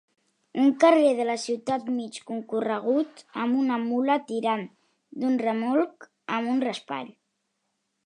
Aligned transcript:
Un 0.61 0.69
carrer 0.83 1.11
de 1.19 1.27
la 1.29 1.35
ciutat 1.43 1.91
mig 1.97 2.17
concorregut 2.31 3.23
amb 3.45 3.61
una 3.61 3.79
mula 3.85 4.19
tirant 4.33 4.67
d'un 5.21 5.41
remolc 5.47 6.13
amb 6.39 6.55
un 6.57 6.69
raspall. 6.69 7.17